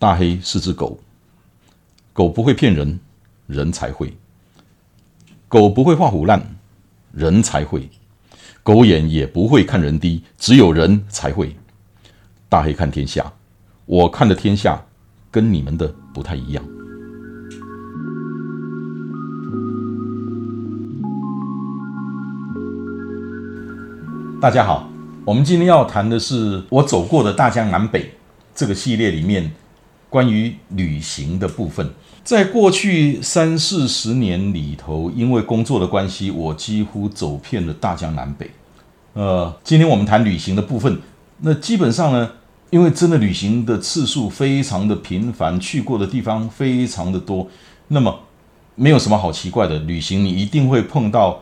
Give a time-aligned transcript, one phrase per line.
[0.00, 0.98] 大黑是只狗，
[2.14, 2.98] 狗不会骗人，
[3.46, 4.08] 人才会；
[5.46, 6.42] 狗不会画虎烂，
[7.12, 7.82] 人才会；
[8.62, 11.54] 狗眼也不会看人低，只有人才会。
[12.48, 13.30] 大黑看天下，
[13.84, 14.82] 我看的天下
[15.30, 16.64] 跟你们的不太一样。
[24.40, 24.88] 大家好，
[25.26, 28.14] 我们今天要谈的是我走过的大江南北
[28.54, 29.52] 这个系列里面
[30.10, 31.90] 关于旅行的部分。
[32.22, 38.50] 在过去三四十年里头，因为工作的关系，我几乎走遍了大江南北。
[39.14, 41.00] 呃，今天我们谈旅行的部分，
[41.38, 42.30] 那基本上呢，
[42.68, 47.48] 因为真的旅行的次数非常的频繁，去过的地方非常的多，
[47.88, 48.20] 那么
[48.74, 51.40] 没有什么好奇怪的，旅行你一定会碰到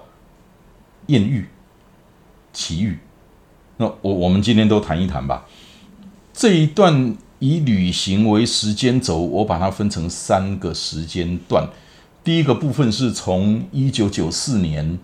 [1.06, 1.46] 艳遇。
[2.52, 2.98] 奇遇，
[3.76, 5.44] 那我我们今天都谈一谈吧。
[6.32, 11.68] 这一段以旅行为时间轴，我把它分成三个时间段。
[12.24, 14.98] 第一个部分是从一九九四年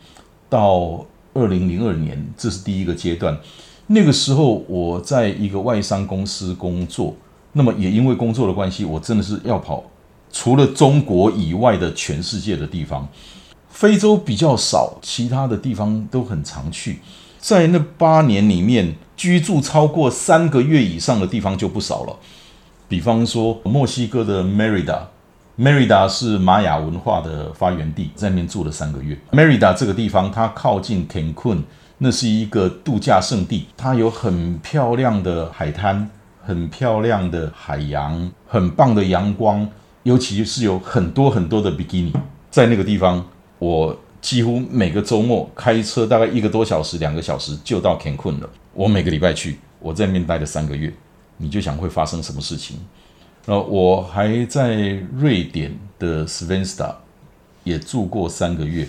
[0.49, 3.39] 到二零零二年，这是第一个阶段。
[3.87, 7.15] 那个时候我在一个外商公司工作，
[7.53, 9.85] 那么也因为工作的关系，我真的是要跑
[10.33, 13.09] 除了中国以外的全世界的地方。
[13.69, 17.01] 非洲比较少，其他的地方都很常去。
[17.39, 22.17] 在那八年里面，居住超过三个月以上的地方就不少了。
[22.89, 29.19] 比方说，墨西哥的 Merida，Merida 是玛雅文化的发源地，在那边住了三个月。
[29.33, 31.63] Merida 这个地方，它靠近 Cancun，
[31.99, 36.11] 那是一个度假胜地，它有很漂亮的海滩，
[36.43, 39.69] 很漂亮的海洋，很棒的阳光，
[40.03, 42.13] 尤其是有很多很多的比基尼。
[42.51, 43.25] 在那个地方，
[43.59, 43.99] 我。
[44.25, 48.49] 几乎每个周末开车大概一个多小时、两个小时就到 Cancun 了。
[48.75, 50.93] 我每个礼拜去，我在那边待了三个月。
[51.39, 52.77] 你就想会发生什么事情？
[53.47, 56.95] 呃，我还在瑞典的 Svensta
[57.63, 58.87] 也住过三个月，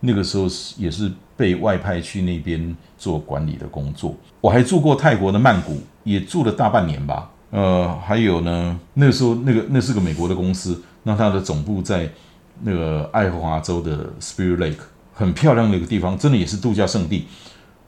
[0.00, 0.46] 那个时候
[0.76, 4.14] 也是被外派去那边做管理的工作。
[4.40, 7.30] 我还住过泰国的曼谷，也住了大半年吧。
[7.50, 12.08] 呃，还有呢，那个时候那个那是个美国的公司，那它的总部在。
[12.60, 14.80] 那个爱荷华州的 Spirit Lake
[15.14, 17.28] 很漂亮的一个地方，真的也是度假胜地，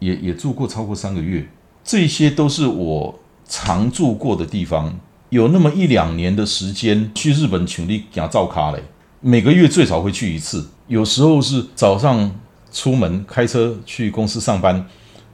[0.00, 1.48] 也也住过超过三个月。
[1.84, 3.18] 这些都是我
[3.48, 4.98] 常住过的地方。
[5.30, 8.82] 有那么一两年的时间去日本，请你给他照卡嘞，
[9.20, 10.68] 每个月最少会去一次。
[10.88, 12.28] 有时候是早上
[12.72, 14.74] 出门开车去公司上班，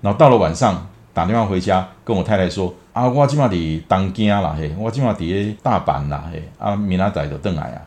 [0.02, 7.80] 然后到了晚上打电话回家，跟我太太说：“啊，我今嘛伫东京啦，嘿，我今嘛伫大阪啦，嘿，啊，明仔载就登来啊。”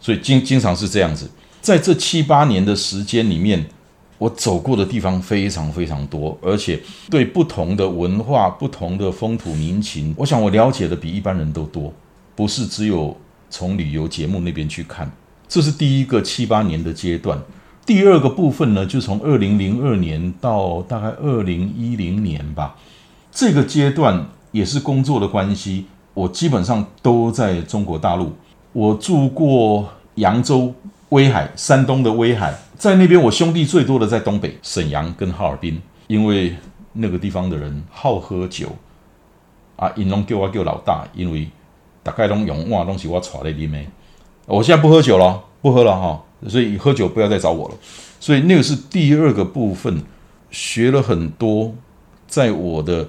[0.00, 1.30] 所以经经常是这样子，
[1.60, 3.64] 在这七八年的时间里面，
[4.18, 11.92] 我走过的地方非常非常多，而且对不同的文化、不同的风土民情，我想我了解的比一般人都多，
[12.34, 13.16] 不是只有
[13.48, 15.10] 从旅游节目那边去看。
[15.48, 17.40] 这是第一个七八年的阶段。
[17.86, 22.76] 第二个部分呢，就从二零零二年到大概二零一零年吧，
[23.32, 28.32] 这个阶段也是工作的关系，我基本上都在中国大陆。
[28.74, 30.74] 我住过扬州、
[31.10, 36.54] 威海、山东的威海，在那边我兄弟最多的在东北沈阳跟哈尔滨，因为
[36.92, 38.68] 那个地方的人好喝酒
[39.76, 41.48] 啊，因拢叫我叫老大，因为
[42.02, 43.78] 大概拢用哇东西我带来啉的。
[44.46, 47.74] 我现在不喝酒了，不喝了哈，所以喝酒不要再找我了。
[48.20, 50.02] 所以那个是第二个部分，
[50.50, 51.74] 学了很多，
[52.26, 53.08] 在我的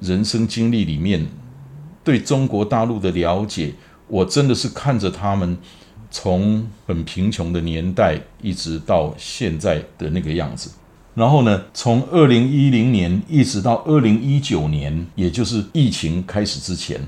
[0.00, 1.26] 人生经历里面
[2.02, 3.74] 对中国大陆的了解。
[4.10, 5.58] 我真的是看着他们
[6.10, 10.70] 从很贫穷的年代一直到现在的那个样子，
[11.14, 17.00] 然后呢，从二零一零年一直到二零一九年，也就是疫情开始之前，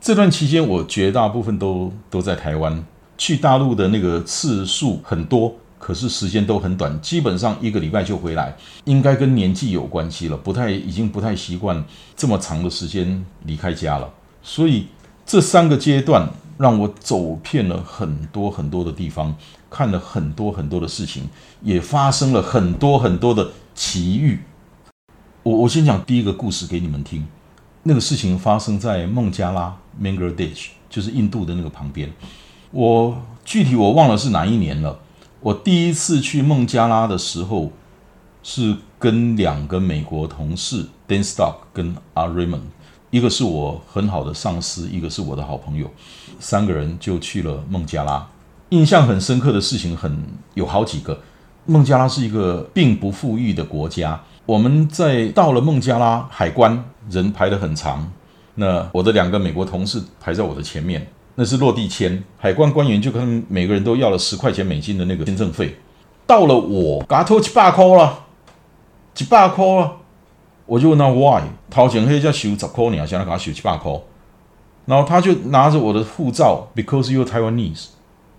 [0.00, 2.84] 这段期间我绝大部分都都在台湾，
[3.18, 11.84] 去大陆的那个次数很多，可是时间都很短，基本上一个礼拜就回来，应该跟年纪有关系了，不太已经不太习惯
[12.16, 14.10] 这么长的时间离开家了，
[14.42, 14.86] 所以。
[15.26, 16.28] 这三个阶段
[16.58, 19.34] 让我走遍了很多很多的地方，
[19.70, 21.24] 看了很多很多的事情，
[21.62, 24.40] 也发生了很多很多的奇遇。
[25.42, 27.26] 我我先讲第一个故事给你们听。
[27.82, 32.10] 那个事情发生在孟加拉 （Bangladesh），就是印度的那个旁边。
[32.70, 34.98] 我具体我忘了是哪一年了。
[35.40, 37.70] 我第一次去孟加拉的时候，
[38.42, 42.62] 是跟两个美国同事 Dan Stock 跟 a Raymond。
[43.14, 45.88] 一个是我很好的上司，一个是我的好朋友，
[46.40, 48.26] 三个人就去了孟加拉。
[48.70, 50.20] 印象很深刻的事情很
[50.54, 51.16] 有好几个。
[51.64, 54.20] 孟加拉是一个并不富裕的国家。
[54.44, 58.10] 我们在到了孟加拉海关，人排得很长，
[58.56, 61.06] 那我的两个美国同事排在我的前面，
[61.36, 65.78] 那是落地签，海关官员就跟每个人都要了十块钱美金的那个签证费。
[66.26, 68.24] 到了我，嘎拖一百块了，
[69.16, 69.98] 一百块了，
[70.66, 73.92] 我就问他 why，掏钱黑叫收十块，你现在给他收一百块，
[74.86, 77.88] 然后他就拿着我的护照，because you Taiwanese，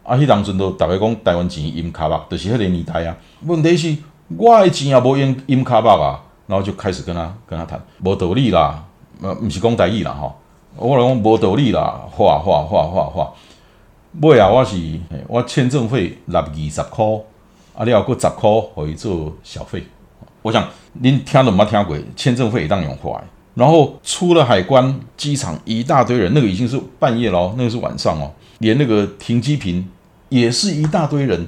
[0.03, 3.15] 啊，迄当阵都大概讲台湾钱印卡吧，就是迄个年代啊。
[3.45, 3.95] 问题是
[4.37, 8.83] 我的钱也无印印卡吧啊，然后就开始跟他跟他谈，无道理啦，
[9.21, 10.35] 呃，不是讲台语啦吼，
[10.77, 13.33] 我来讲无道理啦，画画画画画，
[14.21, 14.77] 尾啊，我是
[15.27, 17.05] 我签证费六二十块。
[17.75, 19.83] 啊，你要过十块可以做小费。
[20.45, 23.19] 我想您听都没听过，签证费也当用花。
[23.55, 28.31] 然后出了海关机场，一大堆人，那个已经是半夜了，那个是晚上哦。
[28.59, 29.89] 连那个停机坪
[30.29, 31.47] 也是一大堆人，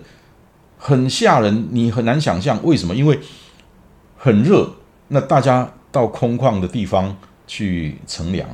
[0.79, 1.67] 很吓人。
[1.69, 2.95] 你很难想象为什么？
[2.95, 3.19] 因为
[4.17, 4.67] 很热，
[5.09, 7.15] 那大家到空旷的地方
[7.45, 8.49] 去乘凉，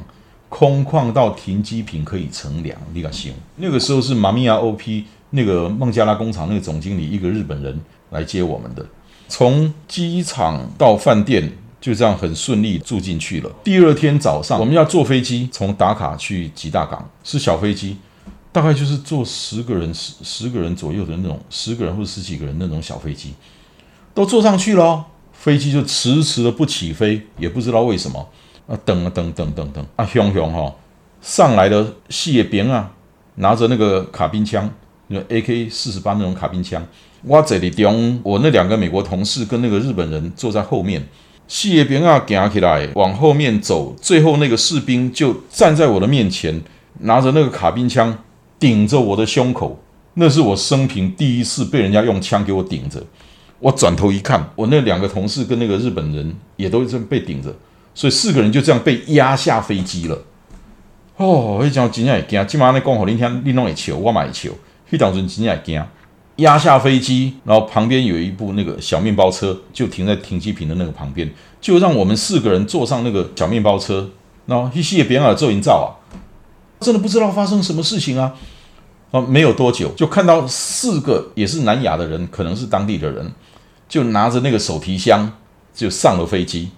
[0.50, 3.34] 空旷到停机坪可以乘凉，你敢信？
[3.56, 5.06] 那个时候是马米亚 OP。
[5.36, 7.80] 那个孟加拉工厂那个总经理，一个日本人
[8.12, 8.86] 来接我们的，
[9.35, 11.51] 从机场到饭店
[11.81, 13.50] 就这样很顺利住进去了。
[13.63, 17.97] 第二天早上，我们要坐飞机从达卡去吉大港，是小飞机，
[18.51, 23.33] 大概就是坐十个人十十个人左右的那种，十个人或者十几个人那种小飞机，
[24.13, 28.30] 都坐上去了，飞机就迟迟的不起飞，也不知道为什么
[28.68, 30.71] 啊，等啊等等等等啊，熊熊哈，
[31.24, 32.91] 上来的细兵啊，
[33.38, 34.71] 拿着那个卡宾枪。
[35.07, 35.69] 那 A.K.
[35.69, 36.85] 四十八那种卡宾枪，
[37.25, 41.02] 我这里中，我那两个美国同事跟那个日本人坐在后面，
[41.48, 46.62] 细叶兵啊，行起来往后面走，最后那个士兵就站在我的面前，
[47.00, 48.18] 拿着那个卡宾枪
[48.60, 49.81] 顶着我的胸口，
[50.16, 53.02] 那是我生平第一次被人家用枪给我顶着。
[53.60, 57.56] 我转头一看，我那两个同事跟那个日本人也都是被顶着，
[57.96, 60.22] 所以四个人就这样被压下飞机了。
[61.16, 64.50] 哦，我讲真正会惊，今晚你讲好，你听你弄会笑，我嘛会笑。
[64.90, 65.81] 一当阵真正惊，
[66.38, 71.30] 压下飞机，然后旁边有一部那个小面包车，就停在停机坪的那个旁边，
[71.62, 74.09] 就让我们四个人坐上那个小面包车，
[74.47, 75.94] 然后一些别人做营造啊，
[76.80, 78.33] 真的不知道发生什么事情啊，
[79.12, 83.31] 啊，没有多久就看到四个也是南亚的人，可能是当地的人，
[83.88, 85.31] 就拿着那个手提箱
[85.71, 86.69] 就上了飞机，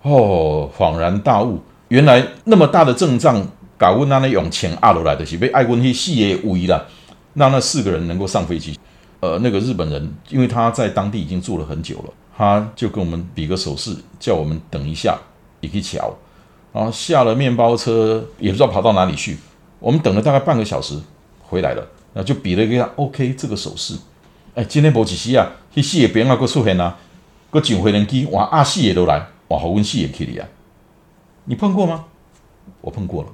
[0.00, 3.46] 哦，恍然大悟，原来那么大的阵仗，
[3.76, 6.88] 搞问那那用钱压落来的是被爱问去四个围了。
[7.34, 8.78] 让那四个人能够上飞机，
[9.24, 15.18] 呃，那个日本人因为他在当地已经住了很久了，他就跟我们比个手势，叫我们等一下，
[15.60, 16.14] 也可以瞧。
[16.74, 19.38] 然后下了面包车，也不知道跑到哪里去。
[19.78, 21.00] 我们等了大概半个小时，
[21.40, 21.80] 回来了，
[22.12, 23.94] 然后就比了一个 OK 这个手势。
[24.54, 26.94] 哎，今天博起西啊，去四个边啊，个出现啊，
[27.50, 30.46] 个警回人机，哇，阿四也都来，哇，好温四也去里啊。
[31.46, 32.04] 你碰过吗？
[32.82, 33.28] 我碰过了，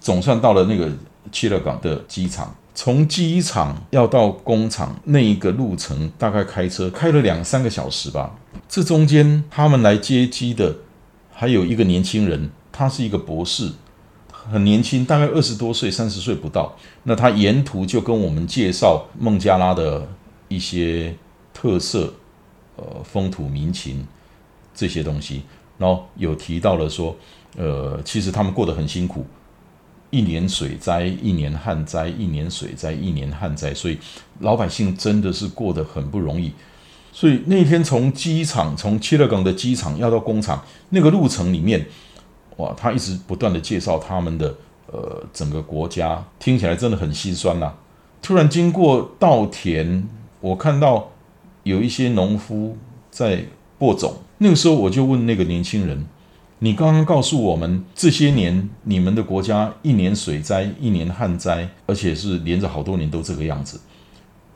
[0.00, 0.90] 总算到了那个
[1.30, 2.54] 七乐港的机场。
[2.74, 8.36] 从机场要到工厂那一个路程，大概开车开了两三个小时吧。
[8.68, 10.74] 这中间他们来接机的
[11.32, 13.70] 还有一个年轻人，他是一个博士，
[14.32, 16.76] 很年轻，大概二十多岁，三十岁不到。
[17.04, 20.08] 那他沿途就跟我们介绍孟加拉的
[20.48, 21.14] 一些
[21.52, 22.12] 特色，
[22.74, 24.04] 呃，风土民情
[24.74, 25.42] 这些东西，
[25.78, 27.16] 然后有提到了说，
[27.56, 29.24] 呃，其实他们过得很辛苦。
[30.14, 33.98] 一年水灾，一年旱灾，一年水灾，一年旱灾，所以
[34.38, 36.52] 老百姓真的是过得很不容易。
[37.12, 41.84] 所以那天从机场，从切勒港的机场要到工厂那个路程里面，
[42.58, 44.54] 哇，他一直不断的介绍他们的
[44.86, 47.74] 呃整个国家，听起来真的很心酸呐。
[48.22, 50.08] 突然经过稻田，
[50.40, 51.10] 我看到
[51.64, 52.78] 有一些农夫
[53.10, 53.44] 在
[53.78, 56.06] 播种，那个时候我就问那个年轻人。
[56.64, 63.78] 你刚刚告诉我们，这些年你们的国家一年水灾，一年旱灾，而且是连着好多年都这个样子。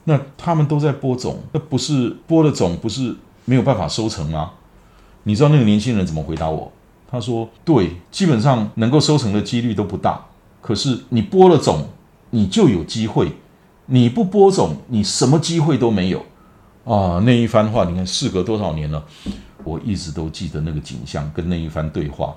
[0.04, 4.52] 那他们都在播种，那不是播了种，不是没有办法收成吗？
[5.24, 6.72] 你知道那个年轻人怎么回答我？
[7.10, 10.28] 他说：“对，基本上能够收成的几率都不大。
[10.62, 11.88] 可是你播了种，
[12.30, 13.26] 你就有机会；
[13.84, 16.24] 你不播种，你什么机会都没有。”
[16.90, 19.04] 啊，那一番话，你看，事隔多少年了？
[19.64, 22.34] 我一直都记得那个景象跟那一番对话。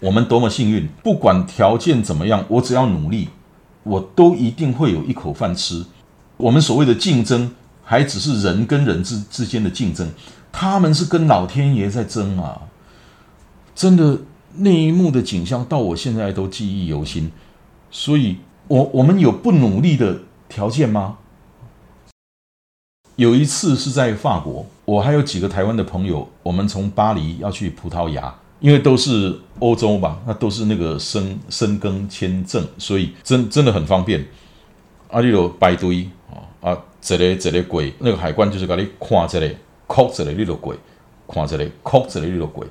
[0.00, 3.28] 我们多么幸运，不管条件怎么样，我只要努力，
[3.84, 5.84] 我都一定会有一口饭吃。
[6.36, 7.52] 我们所谓的竞争，
[7.84, 10.08] 还只是人跟人之之间的竞争，
[10.50, 12.62] 他们是跟老天爷在争啊！
[13.74, 14.18] 真的，
[14.56, 17.30] 那一幕的景象到我现在都记忆犹新。
[17.90, 21.18] 所以，我我们有不努力的条件吗？
[23.16, 34.24] 有一次是在法国，我还有几个台湾的朋友，我们从巴黎要去葡萄牙，因为都是欧洲吧，那都是那个申申根签证，所以真真的很方便。
[35.10, 39.54] 啊，你有排队啊啊，这里这里过，那个海关就是给你看这里，
[39.86, 40.74] 扣这里你就过，
[41.28, 42.64] 看这里，扣这里你就过。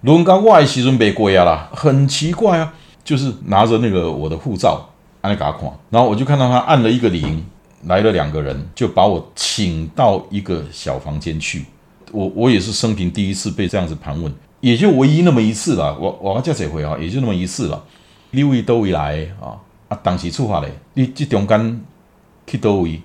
[0.00, 2.72] 轮到我的时阵没过啊啦，很奇怪啊，
[3.04, 4.88] 就是拿着那个我的护照，
[5.20, 7.44] 按你给他看，然后我就看到他按了一个零，
[7.86, 11.64] 来了两个人，就把我请到一个小房间去。
[12.12, 15.98] 我我也是生平第一次被这样子盘问，也就唯一那么一次了。
[15.98, 17.84] 我我要叫这回啊，也就那么一次了。
[18.30, 21.80] 你位都位来啊啊，当时出发嘞，你这中间
[22.46, 23.00] 去多位，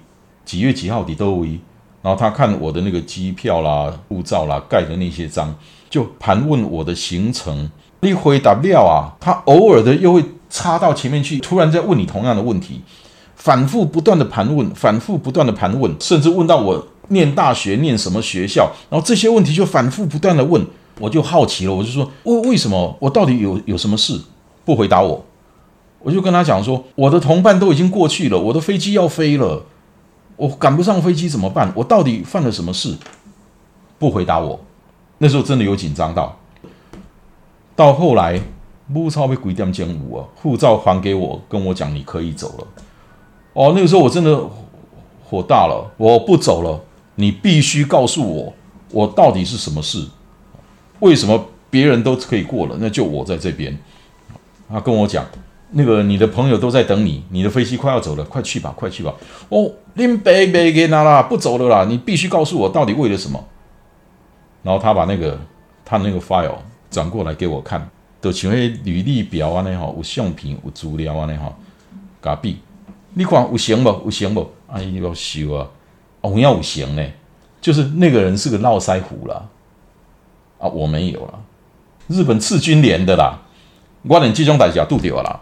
[0.46, 1.60] 几月几号的多位，
[2.02, 5.54] 然后他看我的那个机票啦、护照啦、盖的那些章，
[5.90, 7.70] 就盘问我的行程。
[8.02, 12.82] 你回答不了啊，他偶尔的又会插到前面去，突然在问你同样的问题，
[13.40, 16.88] 反复不断的盘问，反复不断的盘问，甚至问到我。
[17.12, 18.72] 念大学念什么学校？
[18.88, 20.64] 然后这些问题就反复不断的问，
[21.00, 24.22] 我就好奇了，我就说为为什么我到底有有什么事
[24.64, 25.26] 不回答我？
[26.04, 29.66] 我就跟他讲说，我的同伴都已经过去了，我的飞机要飞了，
[30.36, 31.74] 我赶不上飞机怎么办？
[31.76, 32.96] 我到底犯了什么事？
[33.98, 34.60] 不回答我，
[35.18, 36.38] 那时候真的有紧张到。
[37.76, 38.40] 到后来，
[38.86, 42.68] 木超被鬼点监五啊，护照还给我，跟我讲你可以走了。
[43.60, 44.40] 哦，那个时候我真的
[45.22, 46.80] 火大了，我不走了。
[47.16, 48.54] 你必须告诉我，
[48.90, 50.08] 我到底是什么事？
[51.00, 53.78] 为什么别人都可以过了，那就我在这边？
[54.70, 55.26] 他跟我讲，
[55.72, 59.14] 那个你的朋友都在等你，你的飞机快要走了，快去吧，快去吧。
[59.50, 63.44] 哦，林贝贝给拿啦，不走了啦，你必须告诉我到底为了什么。
[64.64, 65.38] 然后他把那个
[65.84, 66.56] 他那个 file
[66.90, 67.86] 转过来给我看，
[68.22, 71.54] 都像迄履历表啊，那吼有相片有资料啊，那吼，
[72.22, 72.60] 假币，
[73.14, 73.90] 你看有行不？
[74.06, 74.52] 有行不？
[74.68, 75.68] 哎呦，笑啊！
[76.22, 77.04] 哦，要五行呢，
[77.60, 79.48] 就是那个人是个络腮胡啦，
[80.60, 81.40] 啊，我没有了，
[82.08, 83.40] 日本赤军连的啦，
[84.04, 85.42] 我连集中打假度掉了。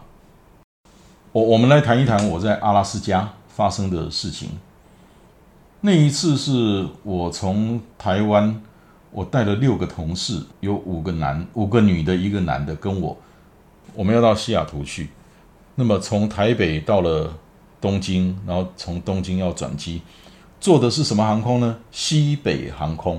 [1.32, 4.50] 我我们来谈一谈我在阿拉斯加发生的事情。
[5.82, 8.62] 那一次是我从台湾，
[9.12, 13.16] 我带了六个同事，有五个男，五个女的，一个男的跟我，
[13.94, 15.10] 我们要到西雅图去。
[15.76, 17.32] 那么从台北到了
[17.80, 20.02] 东京，然后从东京要转机。
[20.60, 21.78] 坐的是什么航空呢？
[21.92, 23.18] 西北航空，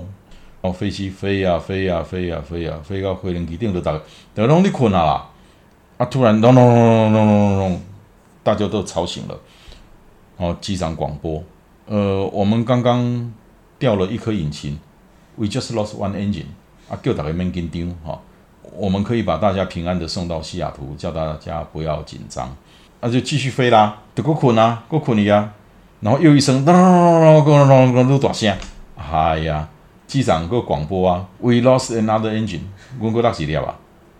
[0.60, 3.96] 然后飞机飞呀飞呀飞呀飞呀，飞到飞林基定都打，
[4.34, 5.30] 等到你困了啦，
[5.98, 7.80] 啊，突然咚咚咚咚咚咚咚，
[8.42, 9.38] 大家都吵醒了，
[10.36, 11.40] 哦，机长广播，
[11.86, 13.32] 呃，我们刚刚
[13.78, 14.76] 掉了一颗引擎
[15.36, 16.46] ，We just lost one engine，
[16.88, 18.20] 啊，叫大家免紧张哈，
[18.76, 22.56] 我们可以把大家平安的送到西雅图，叫大家不要紧张，
[23.00, 25.52] 那就继续飞啦，得过困啊，过困你啊。
[26.00, 28.56] 然后又一声咚咚咚咚咚咚咚大声，
[28.96, 29.68] 哎呀！
[30.06, 32.60] 机长个广播啊，We lost another engine，
[32.98, 33.74] 我过落几条啊？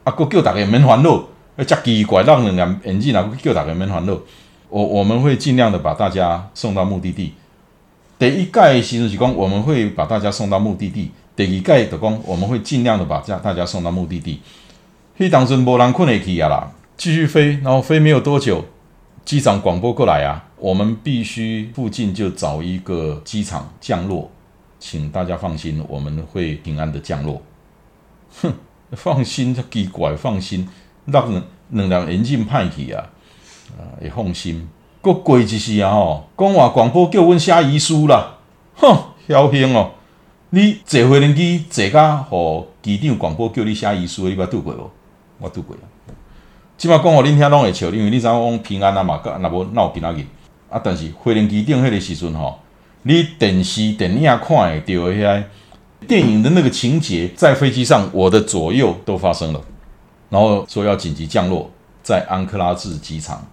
[0.04, 1.24] 啊，个叫大家免烦恼，
[1.56, 4.14] 那真奇怪，让人家眼镜啊，叫大家免烦恼。
[4.68, 7.32] 我我们会尽量的把大家送到目的地。
[8.18, 11.10] 第一盖时阵是讲，我们会把大家送到目的地。
[11.34, 14.42] 第二盖的讲，我们会尽量的把家大家送到目的地。
[15.18, 18.64] 迄当时无人困得去啊啦，继续飞，然后飞没有多久。
[19.24, 24.28] 机长广播过来啊，我们必须附近就找一个机场降落，
[24.80, 27.40] 请大家放心，我们会平安的降落。
[28.42, 28.52] 哼，
[28.92, 30.68] 放心，奇怪，放心，
[31.04, 33.06] 让两两辆眼镜派去啊，
[33.78, 34.68] 啊，也放心。
[35.00, 38.38] 个贵就是啊吼，讲话广播叫阮写遗书啦，
[38.74, 39.92] 哼，嚣兴哦！
[40.50, 44.90] 你坐飞人机坐甲，互机长广播叫你写遗书，你捌拄过无？
[45.38, 45.76] 我拄过。
[46.78, 50.24] 即码讲互恁听拢会笑，因为你知影讲平安啊嘛，若无闹平安日
[50.70, 50.80] 啊。
[50.82, 52.60] 但是飞行机顶迄个时阵吼，
[53.02, 55.42] 你电视电影看会到遐
[56.06, 59.60] 电影的那个情节，在飞机上我的左右都发生了。
[60.30, 61.68] 然后说要紧急降落
[62.00, 63.44] 在安克拉治机场。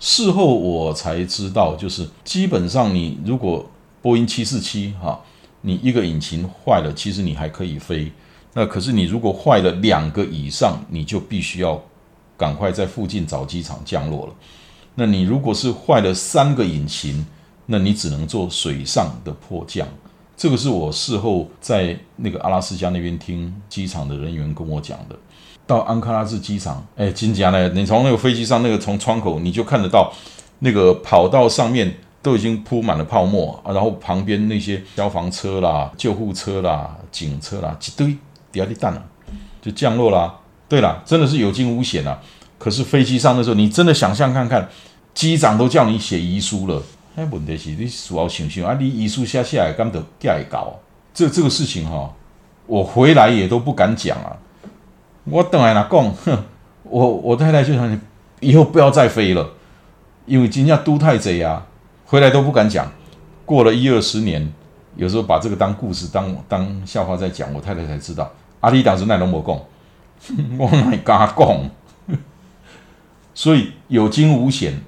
[0.00, 3.68] 事后我才知道，就是基本上你如果
[4.00, 5.20] 波音七四七哈，
[5.60, 8.10] 你一个引擎坏了，其实你还可以飞。
[8.54, 11.78] 那可是你如果坏了两个以上，你就必须要。
[12.36, 14.32] 赶快在附近找机场降落了。
[14.94, 17.24] 那你如果是坏了三个引擎，
[17.66, 19.86] 那你只能做水上的迫降。
[20.36, 25.16] 这个是我事后在那个阿拉斯加那边听机场的人员跟我讲的。
[25.66, 27.68] 到安克拉治机场，哎，金甲呢？
[27.70, 30.12] 你从那个飞机上那个从窗口你就看得到，
[30.58, 38.08] 那个跑道上面都已经铺满了泡沫啊，然后旁边那些消防车啦、救护车啦、警车啦，一堆
[38.52, 39.02] 底下的蛋了，
[39.62, 40.34] 就降落啦。
[40.68, 42.18] 对了，真的是有惊无险啊！
[42.58, 44.68] 可是飞机上的时候，你真的想象看看，
[45.12, 46.82] 机长都叫你写遗书了。
[47.16, 50.74] 哎，问题是你需要想想啊，你遗书写下来，敢得盖搞？
[51.12, 52.12] 这这个事情哈，
[52.66, 54.36] 我回来也都不敢讲啊。
[55.24, 56.38] 我等来哪讲，哼，
[56.82, 58.00] 我我太太就想，
[58.40, 59.48] 以后不要再飞了，
[60.26, 61.66] 因为今天都太贼啊，
[62.06, 62.90] 回来都不敢讲。
[63.44, 64.52] 过了一二十年，
[64.96, 68.30] 有时候把这个当故事、当当笑话在讲，我太太才知道，
[68.60, 69.58] 阿里当时那拢无讲，
[70.58, 71.70] 我哪敢讲？
[73.34, 74.82] 所以有惊无险。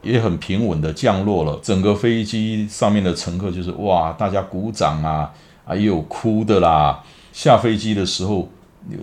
[0.00, 5.30] 也很平稳的降落了，整个飞机上面的乘客就是哇，大家鼓掌啊，
[5.66, 7.02] 啊也有哭的啦。
[7.32, 8.48] 下飞机的时候，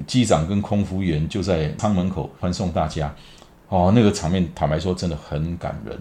[0.07, 3.13] 机长跟空服员就在舱门口欢送大家，
[3.67, 5.99] 哦，那个场面坦白说真的很感人。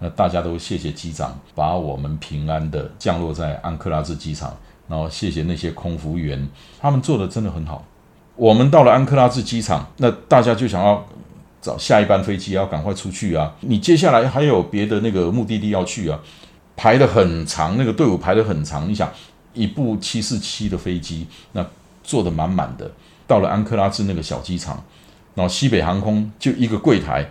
[0.00, 4.54] 那大家都谢谢机长把我们平安的降落在安克拉治机场，
[4.88, 6.46] 然后谢谢那些空服员，
[6.80, 7.84] 他们做的真的很好。
[8.36, 11.04] 我们到了安克拉治机场，那大家就想要。
[11.64, 13.50] 找下一班飞机要赶快出去啊！
[13.60, 16.20] 你接下来还有别的那个目的地要去啊？
[16.76, 18.86] 排的很长，那个队伍排的很长。
[18.86, 19.10] 你想，
[19.54, 21.66] 一部七四七的飞机，那
[22.02, 22.90] 坐的满满的。
[23.26, 24.84] 到了安克拉治那个小机场，
[25.34, 27.30] 然后西北航空就一个柜台，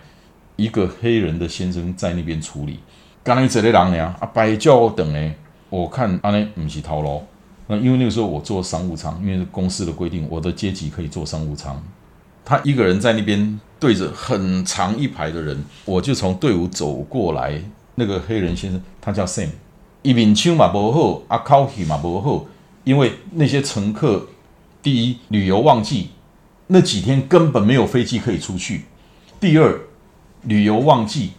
[0.56, 2.80] 一个黑人的先生在那边处理。
[3.22, 5.34] 刚才这类人呢，啊，白叫等呢，
[5.70, 7.22] 我看阿内不是头路。
[7.66, 11.82] 那因为那个时候我坐商务舱，因为公司的规定，我的阶级可以坐商务舱。
[12.44, 17.62] 他一个人在那边对着很长一排的人，我就从队伍走过来。
[17.96, 19.48] 那个黑人先生，他叫 Sam，
[20.02, 22.44] 一面枪嘛不好，阿口气嘛不好，
[22.82, 24.26] 因为那些乘客，
[24.82, 26.10] 第一旅游旺季，
[26.66, 28.80] 那几天根本没有飞机可以出去；
[29.40, 29.80] 第二
[30.42, 31.30] 旅游旺季，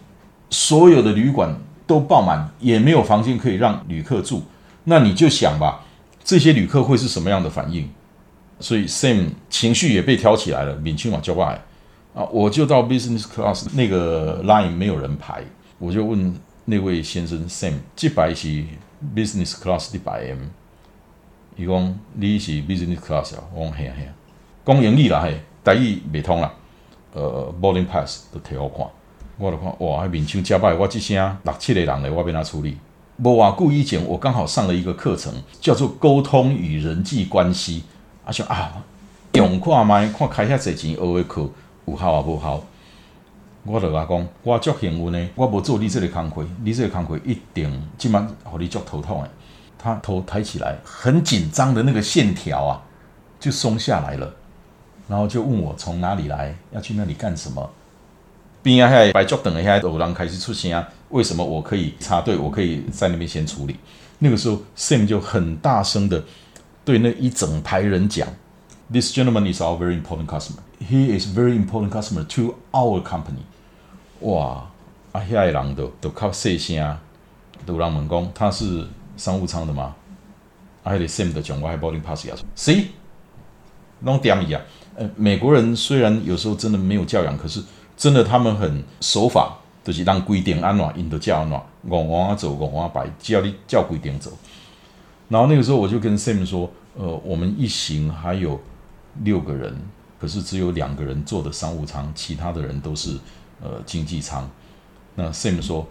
[0.49, 4.41] 所有的旅馆都爆满，也没有房间可以让旅客住。
[4.85, 5.84] 那你就想吧，
[6.25, 7.87] 这些旅客会是什么样的反应？
[8.59, 11.61] 所以 Sam 情绪也被挑起来了，闽清嘛交过来
[12.15, 15.43] 啊，我就到 Business Class 那个 line 没有人排，
[15.77, 18.47] 我就问那位先生 Sam，这排是
[19.15, 20.39] Business Class 的排 M，
[21.57, 24.07] 伊讲你是 Business Class 啊，我讲嘿啊嘿，
[24.65, 26.51] 讲英语啦嘿，台语未通啦，
[27.13, 28.87] 呃，boarding pass 都摕好看，
[29.37, 32.77] 我就看哇，闽清加歹，我这声六七个人咧，我变哪处理？
[33.17, 37.83] 无偌久以前，我刚好上了一个课程，叫做沟通与人际关系。
[38.25, 38.83] 啊想啊，
[39.33, 41.49] 用看卖，看开遐侪钱学的课
[41.85, 42.61] 有效啊无效？
[43.63, 49.29] 我就甲讲，我足幸运的，我无做你这个工课，你这个工课一定即晚互你足头痛的。
[49.77, 52.81] 他头抬起来，很紧张的那个线条啊，
[53.39, 54.33] 就松下来了。
[55.07, 57.69] 然后就问我从哪里来，要去那里干什么？
[58.63, 60.71] 边啊遐白桌等一下，有人开始出声，
[61.09, 62.37] 为什么我可以插队？
[62.37, 63.75] 我可以在那边先处理。
[64.19, 66.23] 那个时候，Sam 就很大声的。
[66.83, 68.27] 对那一整排人讲
[68.91, 70.59] ，This gentleman is our very important customer.
[70.79, 73.41] He is very important customer to our company.
[74.19, 74.69] 哇，
[75.11, 76.97] 啊，遐个人都都靠细声，
[77.65, 78.87] 都人问讲他是
[79.17, 79.95] 商务舱的吗？
[80.83, 82.85] 啊，迄个 Sam 的讲我还 boarding pass 呀，See，
[84.01, 84.61] 弄点伊啊。
[84.95, 87.61] 呃，美国人虽然有时候真的没有教养，可是
[87.97, 94.31] 真的他们很守法，就是让规定安怎，因都叫安怎，往往走，往往摆，只要你叫规定走。
[95.29, 98.59] 然后那个时候我就跟 Sam 说，呃，我们一行还有
[99.23, 99.79] 六个人，
[100.19, 103.17] 可是只有两个人坐的商务舱，其他的人都是
[103.61, 104.49] 呃经济舱。
[105.13, 105.87] 那 Sam 说，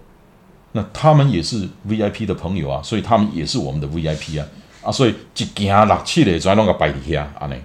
[0.72, 4.46] 那他们也是 VIP 的朋友啊，所以他们也是我们的 VIP 啊，
[4.83, 7.57] 啊，所以一件六七的全弄个摆底下啊呢。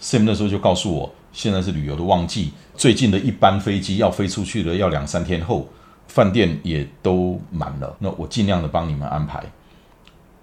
[0.00, 5.68] Sam 那时候就告诉我，现在是旅游的旺季，最近的一班飞机要飞出去的要两三天后，
[6.06, 9.44] 饭店也都满了，那我尽量的帮你们安排。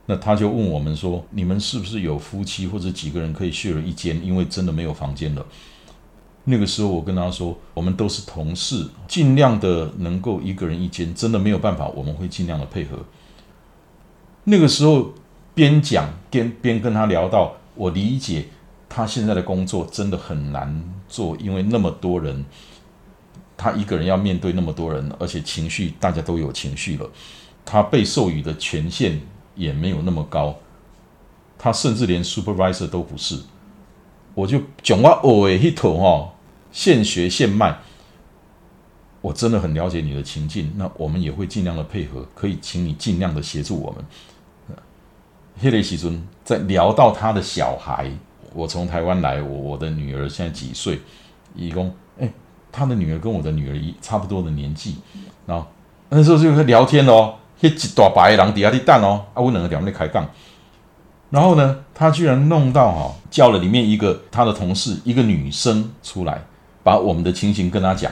[0.07, 4.19] 那他就问我们说：“你们是不是有夫妻或者几个人可以 share 一间？
[4.25, 5.45] 因为真的没有房间了。”
[6.45, 12.97] 那个时候我跟他说：“我们都是同事，尽量的能够一个人一间，真的没有办法，我们会尽量的配合。”
[14.45, 15.13] 那个时候
[15.53, 18.45] 边讲边边跟他聊到，我理解
[18.89, 22.43] 他现在的工作真的很难做，因为那么多人，
[23.55, 27.09] 他一个人要面对那么多人，而且情绪大家都有情绪了，
[27.63, 29.21] 他被授予的权限。
[29.55, 30.55] 也没有那么高，
[31.57, 33.37] 他甚至连 supervisor 都不是。
[34.33, 36.33] 我就讲我偶尔一头哈，
[36.71, 37.77] 现学现卖。
[39.19, 44.77] 我真的很了解你的情境，那我们也会尽量的配合，可以请你尽量的协助我们。
[45.59, 48.09] 黑雷西尊在聊到他的小孩，
[48.53, 50.99] 我从台湾来，我我的女儿现在几岁？
[51.55, 52.31] 义工，哎，
[52.71, 54.97] 他的女儿跟我的女儿一差不多的年纪，
[55.45, 55.65] 然后
[56.09, 57.35] 那时候就聊天哦。
[57.61, 60.25] 一大白狼底下的蛋哦，啊，我两个两在开杠，
[61.29, 66.41] 然后呢，他居然弄到哈，叫了里面一个他的同事，一个女生出来，
[66.83, 68.09] 把我们的情形跟他讲，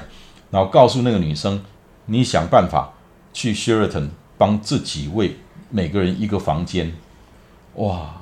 [0.52, 1.64] 然后告诉那个女生，
[2.08, 2.92] 你想办法
[3.32, 5.38] 去 Sheraton 帮这几位
[5.70, 6.92] 每个人一个房间，
[7.76, 8.22] 哇，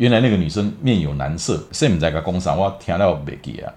[0.00, 3.70] 原来那个女生面有难色，Sam 在个工厂，我听到没记啊。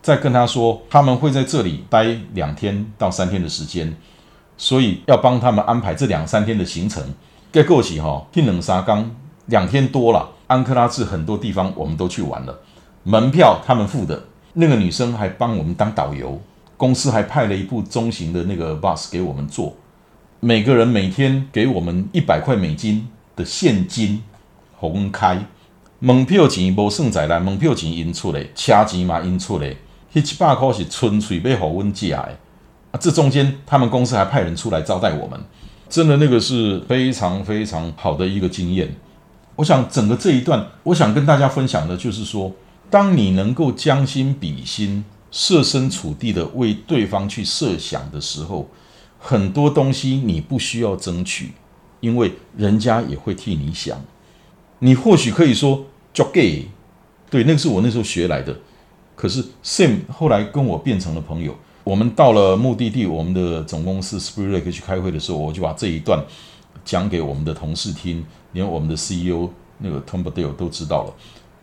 [0.00, 3.92] 再跟他说，他们会在这里待两天到三天的时间，
[4.56, 7.02] 所以要帮他们安排这两三天的行程。
[7.50, 9.10] 该过去哈，天冷沙刚
[9.46, 12.56] 两天多了，安克拉治很多地方我们都去玩了，
[13.02, 16.40] 门票他们付的，那个女生还帮我们当导游，
[16.76, 19.76] 公司还派了一部中型的那个 bus 给我们坐，
[20.38, 24.22] 每个人每天给我们一百块美金的现金
[24.78, 25.44] 红开，
[25.98, 29.74] 门票钱无算在内，门票钱因出来，车钱嘛因出来。
[30.12, 32.36] 那七百块是纯粹被好温寄来
[32.90, 32.98] 啊！
[32.98, 35.38] 这中间他们公司还派人出来招待我们，
[35.88, 38.94] 真的那个是非常非常好的一个经验。
[39.56, 42.50] 我想整个这一段，我想跟大家分享的就是说，
[42.88, 48.66] 当你能够将心比心、设身处地的为对方去设想的时候，
[49.18, 51.52] 很多东西你不需要争取，
[52.00, 54.00] 因为人家也会替你想。
[54.80, 56.66] 你或许可以说 j o gay”，
[57.30, 58.56] 对，那个是我那时候学来的。
[59.16, 61.54] 可是 Sam 后来跟我变成了朋友。
[61.82, 66.22] 我们到了目的地，我们的总公司 Spring Lake 去开会的时候，我就把这一段
[66.84, 71.14] 讲给我们的同事听，连我们的 CEO 那个 Tom Badale 都知道了。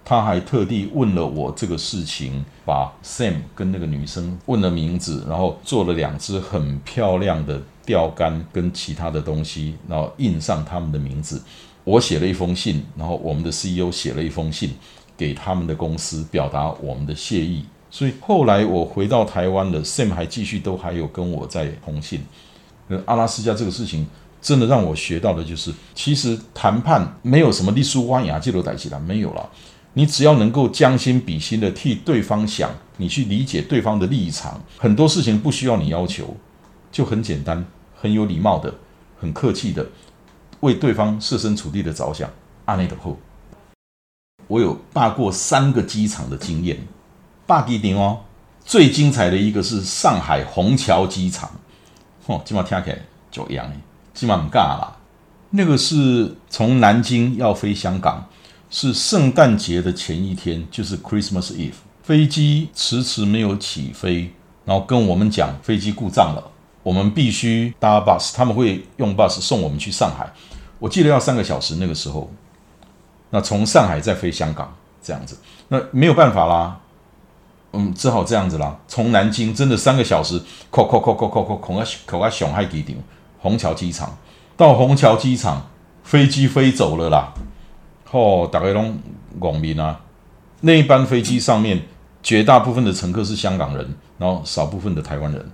[0.04, 11.42] 他还特地问了我这个事情，把 Sam 跟那个女生问了名字，然后做了两只很漂亮的钓竿跟其他的东西，然后印上他们的名字。
[11.86, 14.72] 我写了一封信，然后我们的 CEO 写了一封信。
[15.18, 22.22] 给他们的公司表达我们的谢意，所以后来我回到台湾了，Sam 还继续都还有跟我在通信。
[23.06, 24.06] 阿拉斯加这个事情
[24.42, 29.50] 真的让我学到的就是，其实谈判没有什么立书弯牙记录带起来没有了，
[29.94, 36.36] 你只要能够将心比心的替对方想，你去理解对方的立场，很多事情不需要你要求，
[36.92, 38.74] 就很简单，很有礼貌的，
[39.18, 39.88] 很客气的，
[40.62, 42.30] 为对方设身处地的着想。
[42.66, 43.18] 阿内德后。
[44.48, 46.78] 我有霸过三个机场的经验，
[47.48, 48.20] 霸机顶哦，
[48.64, 51.50] 最精彩的一个是上海虹桥机场，
[52.28, 53.00] 哦，起码听起来
[53.32, 53.74] 就一样诶，
[54.14, 54.96] 起码唔尬啦。
[55.50, 58.28] 那个是从南京要飞香港，
[58.70, 64.32] 是圣诞节的前一天，就是 Christmas Eve，飞机迟迟没有起飞，
[64.64, 66.52] 然后跟我们讲飞机故障了，
[66.86, 70.32] 我们必须搭 bus，他们会用 bus 送我们去上海，
[70.78, 72.30] 我记得要三个小时那个时候。
[73.32, 74.72] 那从上海再飞香港
[75.02, 75.36] 这样子，
[75.70, 76.80] 那没有办法啦，
[77.74, 78.78] 嗯，只好这样子啦。
[78.88, 82.96] 从南京真的三个小时，扣扣扣扣扣扣孔啊孔啊熊海机场，
[83.42, 84.16] 虹桥机场
[84.56, 85.68] 到虹桥机场，
[86.04, 87.34] 飞机飞走了啦。
[88.12, 88.96] 哦，大概拢
[89.40, 90.00] 广民啊，
[90.62, 91.82] 那一班飞机上面
[92.22, 95.52] 绝大部分的乘客是香港人，然后少部分的台湾人。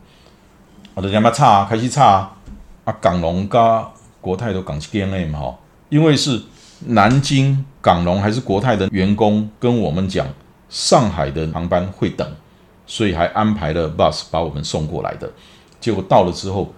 [0.96, 2.32] 啊，就点嘛差，开始差
[2.86, 3.88] 啊，港龙加
[4.20, 5.58] 国泰都港起 GM 哈，
[5.90, 6.42] 因为是。
[6.88, 10.26] 南京港龙还是国泰的员工跟我们讲，
[10.68, 12.28] 上海的航班会等，
[12.88, 15.32] 所以还安排了 bus 把我们送过来的。
[15.80, 16.74] 结果到了之后，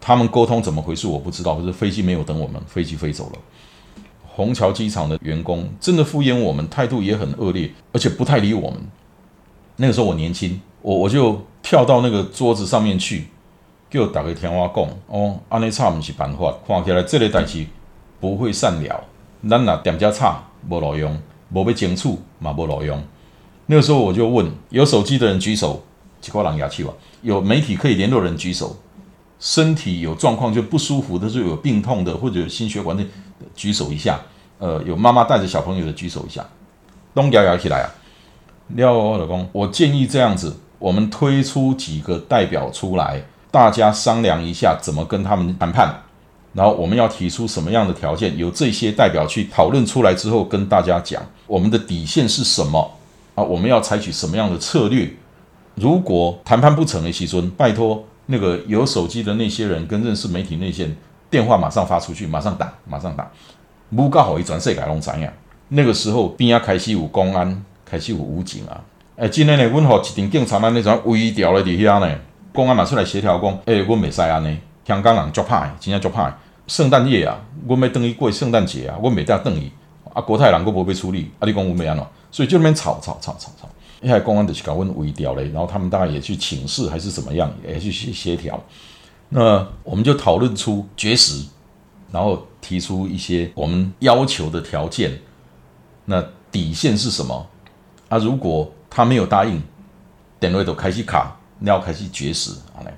[0.00, 3.38] 他们沟通怎么回事我不知道，可是飞机没有等我们，飞机飞走了。
[4.26, 8.80] 虹桥机场的员工真的敷衍我们，态度也很恶劣，而且不太理我们。
[9.76, 13.28] 那个时候我年轻，我我就跳到那个桌子上面去，
[13.90, 17.66] 叫大家听我讲哦，安尼差不是办法，看起来这类代志
[18.20, 19.04] 不会善了。
[19.48, 21.18] 咱若点加差无路用，
[21.52, 23.02] 无被清楚嘛无路用。
[23.66, 25.82] 那个时候我就问，有手机的人举手，
[26.20, 26.92] 几个人牙去吧。
[27.22, 28.76] 有媒体可以联络人举手，
[29.38, 33.04] 身体有状况就不舒服的，就有病痛的或者有心血管的
[33.54, 34.20] 举手一下。
[34.58, 36.44] 呃，有妈妈带着小朋友的举手一下。
[37.14, 37.88] 东摇摇起来啊！
[38.68, 46.02] 廖老公，我建议这样子，我们推出几个代表出来，大家商量一下怎么跟他们谈判。
[46.54, 48.36] 然后我们要提出什么样的条件？
[48.36, 52.90] 由这些代表去讨论出来之后，跟大家讲我们的底线是什么
[53.34, 53.44] 啊？
[53.44, 55.08] 我们要采取什么样的策略？
[55.74, 60.90] 如果谈判不成的西尊，拜托那个有手机的那些人跟认识媒体那些
[61.30, 63.30] 电话马上发出去，马上打，马上打。
[63.94, 65.32] 不刚好一转世改龙怎样？
[65.68, 68.80] 那个时候边啊开始有公安，开始有武警啊。
[69.16, 72.08] 哎，今天呢，阮好一定警察那那种微调的底下呢，
[72.58, 74.58] 公安嘛出来协调讲，诶，阮未使安尼。
[74.84, 76.28] 香港人足歹，真正足歹。
[76.66, 79.70] 圣诞夜啊，我要等于过圣诞节啊，我每得等于
[80.12, 82.04] 啊，国泰人我无被处理，啊，你讲我没安怎？
[82.32, 83.68] 所以就那边吵吵吵吵吵。
[84.00, 88.60] 因为公安就是搞问微调嘞，然后他们大概也去请示还是怎么样，也去协协调。
[89.28, 91.46] 那我们就讨论出绝食，
[92.10, 95.16] 然后提出一些我们要求的条件。
[96.06, 97.46] 那底线是什么？
[98.08, 99.62] 啊，如果他没有答应，
[100.40, 102.92] 电位都开始卡，你要开始绝食，好嘞。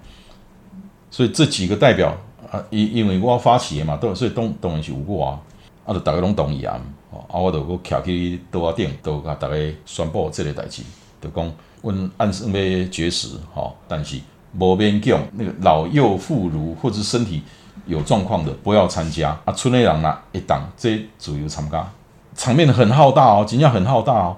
[1.10, 2.16] 所以这几个代表
[2.50, 5.40] 啊，因因为我发起的嘛，都所以东东然是有过啊。
[5.86, 6.78] 啊，就大家拢同意啊，
[7.10, 9.54] 啊，我就佫徛去桌仔顶，都甲大家
[9.86, 10.82] 宣布即个代志，
[11.20, 14.20] 就讲阮按算要绝食，吼，但是
[14.56, 17.42] 无勉强，那个老幼妇孺或者身体
[17.86, 21.90] 有状况的不要参加，啊，村内人啦一党这主要参加，
[22.36, 24.36] 场面很浩大哦，真正很浩大哦，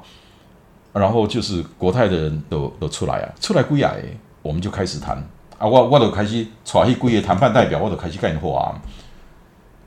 [0.92, 3.94] 然后就是国泰的人都都出来啊，出来几啊，
[4.42, 5.16] 我们就开始谈，
[5.58, 8.80] 啊，我我就开始带迄几个谈判代表，我就开始跟因话。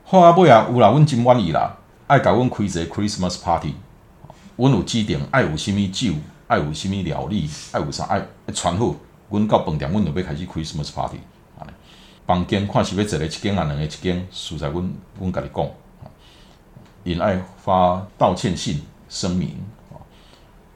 [0.04, 3.74] 好啊，尾啊，有啦，阮真满意啦，爱甲阮开一个 Christmas party，
[4.56, 6.12] 阮有指定爱有啥物酒，
[6.46, 8.22] 爱有啥物料理，爱有啥爱
[8.54, 8.94] 传好，
[9.30, 11.18] 阮到饭店，阮就要开始 Christmas party。
[12.26, 15.68] 房间看是要一个一间啊，两个一间，实在阮阮甲你讲，
[17.04, 19.56] 因爱发道歉信声明，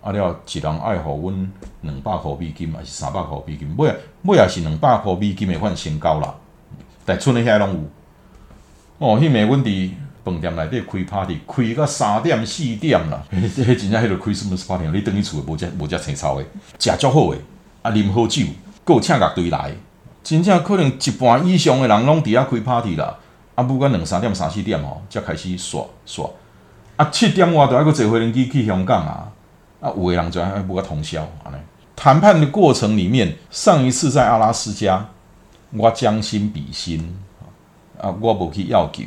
[0.02, 3.74] 啊了，一人爱互阮两百箍美金，还是三百箍美金？
[3.76, 6.34] 尾啊尾啊是两百箍美金的款先交啦，
[7.04, 7.80] 但剩的遐拢有。
[8.98, 9.90] 哦，迄暝阮伫
[10.24, 13.22] 饭店内底开 party，开到三点四点啦。
[13.32, 16.46] 迄真正迄个 Christmas party，你等于厝无遮无遮青草诶，
[16.78, 17.38] 食足好诶，
[17.82, 18.44] 啊，啉好酒，
[18.84, 19.72] 够请乐队来，
[20.22, 23.18] 真正可能一半以上诶人拢伫遐开 party 啦。
[23.54, 26.28] 啊，不管两三点、三四点吼，才开始耍耍。
[26.96, 29.28] 啊，七点外都还阁坐飞机去香港啊。
[29.80, 31.26] 啊，有诶人就还不甲通宵。
[31.96, 35.06] 谈判的过程里面，上一次在阿拉斯加，
[35.72, 37.14] 我将心比心。
[38.00, 39.02] 啊，我不去要求，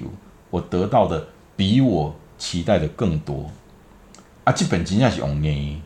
[0.52, 3.50] 我得到的比我期待的更多。
[4.44, 5.82] 啊，这本真正是用念。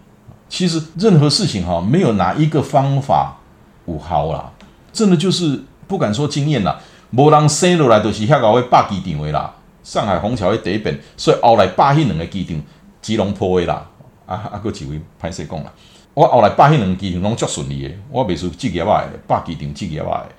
[0.50, 3.38] 其实任何事情哈，没有哪一个方法
[3.86, 4.52] 有效啦。
[4.92, 6.78] 真的就是不敢说经验啦，
[7.12, 9.54] 无人生落来就是遐个会霸机场的啦。
[9.84, 12.62] 上海虹桥的第一本，所以后来霸迄两个机场，
[13.02, 13.90] 吉隆坡的啦。
[14.28, 15.74] 啊啊，个几位歹势讲啦，
[16.14, 20.36] 我后来霸迄两个机场拢足顺利的，我袂输职业外的，霸机场职业外的。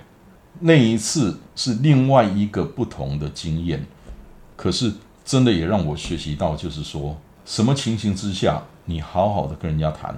[0.61, 3.85] 那一次是另外一个不同的经验，
[4.57, 4.93] 可是
[5.25, 10.15] 真的也让我学习到，就是说什么情形之下你好好的跟人家谈，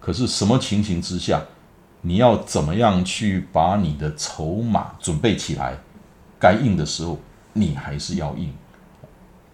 [0.00, 1.42] 可是什么情形之下
[2.00, 5.76] 你要怎么样去把你的筹码准备起来，
[6.38, 7.18] 该硬的时候
[7.52, 8.50] 你还是要硬。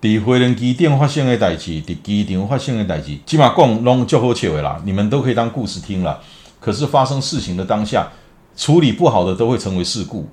[0.01, 6.23] 伫飞人机场发生的代志，伫机场发生的代志，起码讲拢足好笑的啦，你们都可以当故事听了。
[6.61, 8.11] 可是发生事情的当下。
[8.59, 10.27] 处理不好的都会成为事故，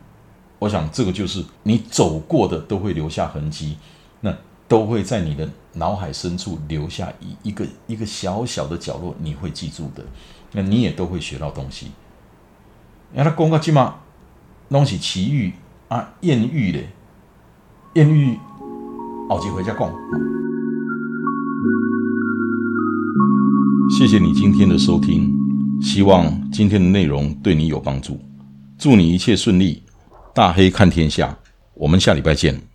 [0.57, 3.75] 我想这个就是你走过的都会留下痕迹，
[4.21, 4.33] 那
[4.65, 10.01] 都会在你的脑海深处留下一一个一个小小的角落，你会记住的，
[10.53, 11.91] 那你也都会学到东西。
[13.13, 13.95] 让他讲个起码
[14.69, 15.51] 拢是奇遇
[15.89, 16.79] 啊艳遇的
[17.95, 18.39] 艳遇，
[19.29, 19.91] 后几回再讲。
[23.97, 25.31] 谢谢你今天的收听。
[25.81, 28.17] 希望今天的内容对你有帮助，
[28.77, 29.83] 祝你一切顺利。
[30.33, 31.37] 大黑看天下，
[31.73, 32.72] 我们下礼拜见。